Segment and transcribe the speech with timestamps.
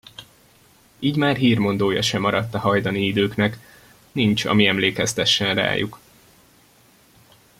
[0.99, 3.57] Így már hírmondója se maradt a hajdani időknek,
[4.11, 5.99] nincs, ami emlékeztessen rájuk.